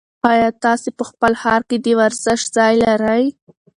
ایا 0.31 0.49
تاسي 0.63 0.89
په 0.97 1.03
خپل 1.09 1.31
ښار 1.41 1.61
کې 1.69 1.77
د 1.81 1.87
ورزش 1.99 2.41
ځای 2.55 2.73
لرئ؟ 2.85 3.23